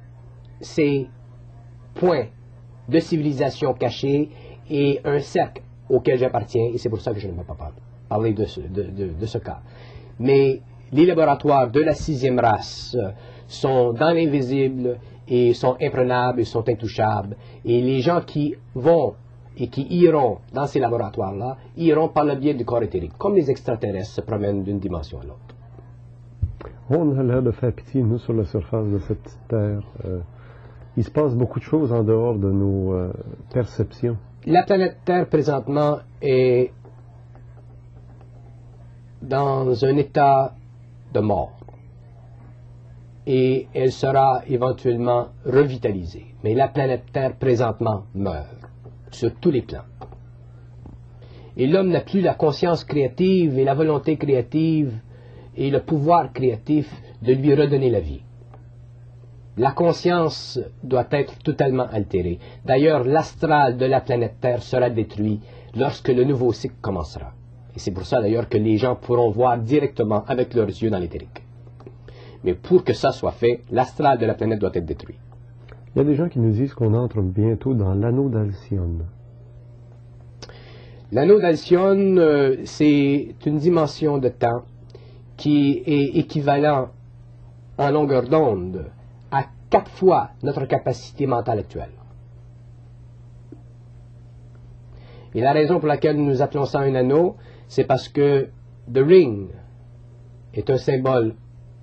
[0.60, 1.08] ces
[1.94, 2.26] points
[2.88, 4.28] de civilisation cachés
[4.68, 6.66] et un cercle auquel j'appartiens.
[6.74, 7.72] Et c'est pour ça que je ne vais pas par-
[8.10, 9.60] parler de ce, de- de- de ce cas.
[10.18, 10.60] Mais
[10.92, 13.10] les laboratoires de la sixième race euh,
[13.46, 14.98] sont dans l'invisible
[15.36, 17.36] et sont imprenables et sont intouchables.
[17.64, 19.14] Et les gens qui vont
[19.62, 23.50] et qui iront dans ces laboratoires-là, iront par le biais du corps éthérique, comme les
[23.50, 25.54] extraterrestres se promènent d'une dimension à l'autre.
[26.88, 29.82] On a l'air de faire pitié, nous, sur la surface de cette petite Terre.
[30.06, 30.20] Euh,
[30.96, 33.12] il se passe beaucoup de choses en dehors de nos euh,
[33.52, 34.16] perceptions.
[34.46, 36.72] La planète Terre présentement est
[39.22, 40.54] dans un état
[41.12, 41.58] de mort.
[43.26, 46.34] Et elle sera éventuellement revitalisée.
[46.42, 48.46] Mais la planète Terre présentement meurt
[49.10, 49.84] sur tous les plans.
[51.56, 54.92] Et l'homme n'a plus la conscience créative et la volonté créative
[55.56, 56.90] et le pouvoir créatif
[57.22, 58.22] de lui redonner la vie.
[59.58, 62.38] La conscience doit être totalement altérée.
[62.64, 65.40] D'ailleurs, l'astral de la planète Terre sera détruit
[65.74, 67.34] lorsque le nouveau cycle commencera.
[67.74, 70.98] Et c'est pour ça d'ailleurs que les gens pourront voir directement avec leurs yeux dans
[70.98, 71.42] l'éthérique.
[72.44, 75.16] Mais pour que ça soit fait, l'astral de la planète doit être détruit.
[75.94, 79.04] Il y a des gens qui nous disent qu'on entre bientôt dans l'anneau d'Alcyone.
[81.12, 84.62] L'anneau d'Alcyone, euh, c'est une dimension de temps
[85.36, 86.90] qui est équivalent
[87.78, 88.86] en longueur d'onde
[89.32, 91.90] à quatre fois notre capacité mentale actuelle.
[95.34, 97.36] Et la raison pour laquelle nous appelons ça un anneau,
[97.70, 98.48] c'est parce que
[98.92, 99.48] The Ring
[100.52, 101.36] est un symbole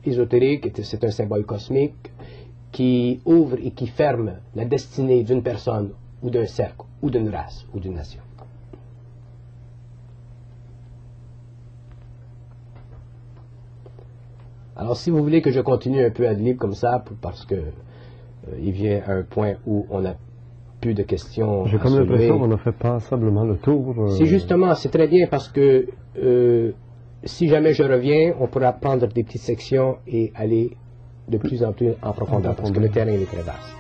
[0.03, 2.11] ésotérique, c'est un symbole cosmique
[2.73, 7.65] qui ouvre et qui ferme la destinée d'une personne ou d'un cercle ou d'une race
[7.73, 8.19] ou d'une nation.
[14.75, 17.55] Alors, si vous voulez que je continue un peu à libre comme ça, parce que
[17.55, 20.17] euh, il vient à un point où on n'a
[20.87, 21.65] plus de questions.
[21.65, 23.93] J'ai comme l'impression qu'on a fait passablement le tour.
[23.97, 25.87] euh, C'est justement, c'est très bien parce que
[26.23, 26.71] euh,
[27.23, 30.77] si jamais je reviens, on pourra prendre des petites sections et aller
[31.27, 33.73] de plus en plus en profondeur parce que le terrain est très vaste.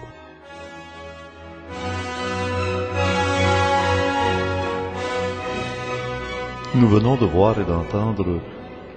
[6.75, 8.39] Nous venons de voir et d'entendre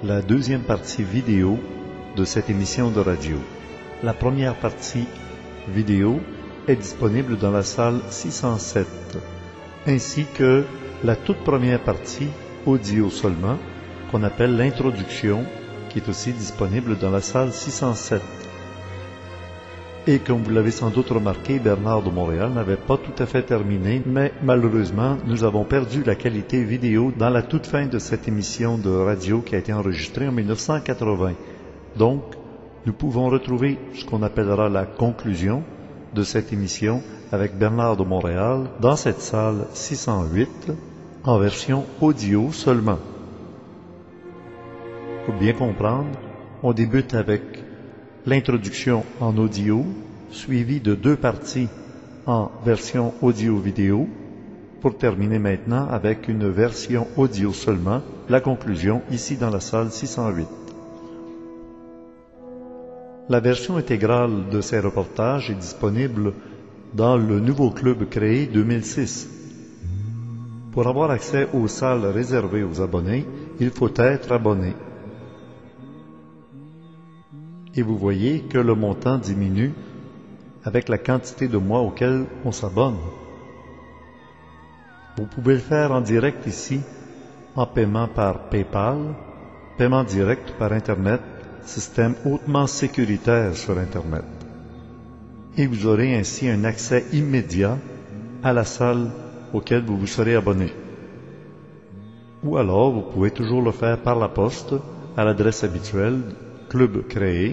[0.03, 1.59] la deuxième partie vidéo
[2.16, 3.37] de cette émission de radio.
[4.03, 5.07] La première partie
[5.68, 6.20] vidéo
[6.70, 8.87] est disponible dans la salle 607,
[9.88, 10.64] ainsi que
[11.02, 12.28] la toute première partie
[12.64, 13.59] audio seulement,
[14.11, 15.44] qu'on appelle l'introduction,
[15.88, 18.22] qui est aussi disponible dans la salle 607.
[20.06, 23.42] Et comme vous l'avez sans doute remarqué, Bernard de Montréal n'avait pas tout à fait
[23.42, 28.28] terminé, mais malheureusement, nous avons perdu la qualité vidéo dans la toute fin de cette
[28.28, 31.33] émission de radio qui a été enregistrée en 1980.
[31.96, 32.22] Donc,
[32.87, 35.64] nous pouvons retrouver ce qu'on appellera la conclusion
[36.14, 40.73] de cette émission avec Bernard de Montréal dans cette salle 608
[41.25, 42.99] en version audio seulement.
[45.27, 46.11] Pour bien comprendre,
[46.62, 47.42] on débute avec
[48.27, 49.85] l'introduction en audio,
[50.31, 51.68] suivie de deux parties
[52.27, 54.09] en version audio-vidéo,
[54.81, 60.60] pour terminer maintenant avec une version audio seulement, la conclusion ici dans la salle 608.
[63.30, 66.33] La version intégrale de ces reportages est disponible
[66.94, 69.28] dans le nouveau club créé 2006.
[70.72, 73.24] Pour avoir accès aux salles réservées aux abonnés,
[73.60, 74.74] il faut être abonné.
[77.76, 79.74] Et vous voyez que le montant diminue
[80.64, 82.98] avec la quantité de mois auxquels on s'abonne.
[85.16, 86.81] Vous pouvez le faire en direct ici,
[87.54, 88.98] en paiement par PayPal,
[89.78, 91.20] paiement direct par Internet,
[91.71, 94.25] système hautement sécuritaire sur Internet.
[95.56, 97.79] Et vous aurez ainsi un accès immédiat
[98.42, 99.10] à la salle
[99.52, 100.71] auquel vous vous serez abonné.
[102.42, 104.75] ou alors vous pouvez toujours le faire par la poste
[105.16, 106.21] à l'adresse habituelle
[106.71, 107.46] Club créé,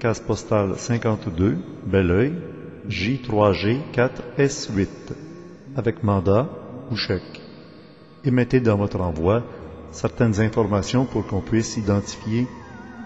[0.00, 2.32] case postale 52, Belleuil,
[2.88, 4.88] J3G 4S8,
[5.76, 6.48] avec mandat
[6.90, 7.40] ou chèque.
[8.24, 9.42] Et mettez dans votre envoi
[9.90, 12.46] certaines informations pour qu'on puisse identifier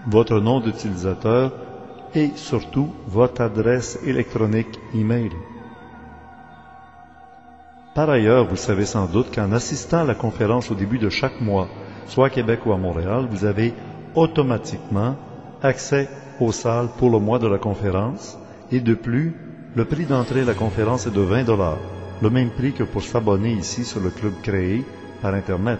[0.07, 1.51] votre nom d'utilisateur
[2.15, 5.31] et surtout votre adresse électronique email.
[7.93, 11.41] Par ailleurs, vous savez sans doute qu'en assistant à la conférence au début de chaque
[11.41, 11.67] mois,
[12.07, 13.73] soit à Québec ou à Montréal, vous avez
[14.15, 15.15] automatiquement
[15.61, 16.07] accès
[16.39, 18.37] aux salles pour le mois de la conférence
[18.71, 19.35] et de plus,
[19.75, 21.79] le prix d'entrée à la conférence est de 20 dollars,
[22.21, 24.85] le même prix que pour s'abonner ici sur le club créé
[25.21, 25.79] par Internet.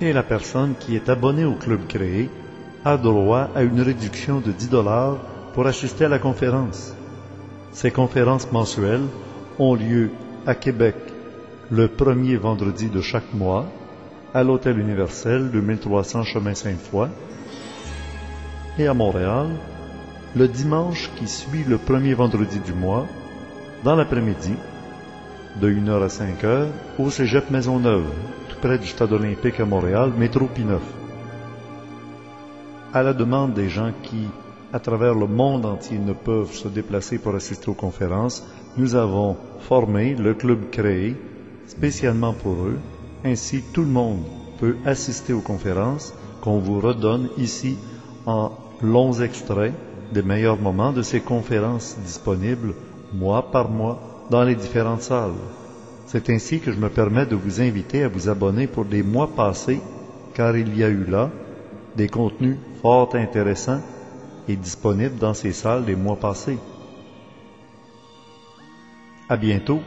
[0.00, 2.30] Et la personne qui est abonnée au club créé
[2.84, 5.16] a droit à une réduction de 10 dollars
[5.54, 6.94] pour assister à la conférence.
[7.72, 9.06] Ces conférences mensuelles
[9.58, 10.10] ont lieu
[10.46, 10.96] à Québec
[11.70, 13.66] le premier vendredi de chaque mois
[14.32, 17.08] à l'Hôtel Universel de 1300 Chemin Sainte-Foy
[18.78, 19.48] et à Montréal
[20.36, 23.06] le dimanche qui suit le premier vendredi du mois
[23.84, 24.54] dans l'après-midi
[25.60, 26.66] de 1h à 5h
[26.98, 28.06] au Cégep Maisonneuve,
[28.48, 30.78] tout près du Stade olympique à Montréal, métro P9.
[32.94, 34.28] À la demande des gens qui,
[34.72, 38.42] à travers le monde entier, ne peuvent se déplacer pour assister aux conférences,
[38.78, 41.14] nous avons formé le club créé
[41.66, 42.78] spécialement pour eux.
[43.26, 44.22] Ainsi, tout le monde
[44.58, 47.76] peut assister aux conférences qu'on vous redonne ici
[48.24, 49.74] en longs extraits
[50.12, 52.72] des meilleurs moments de ces conférences disponibles
[53.12, 55.32] mois par mois dans les différentes salles.
[56.06, 59.28] C'est ainsi que je me permets de vous inviter à vous abonner pour des mois
[59.28, 59.80] passés,
[60.32, 61.30] car il y a eu là
[61.94, 63.80] des contenus fort intéressants
[64.48, 66.58] et disponibles dans ces salles des mois passés.
[69.28, 69.80] À bientôt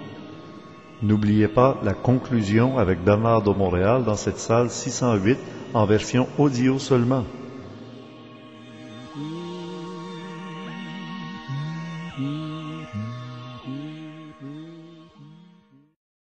[1.03, 5.39] N'oubliez pas la conclusion avec Bernard de Montréal dans cette salle 608
[5.73, 7.25] en version audio seulement.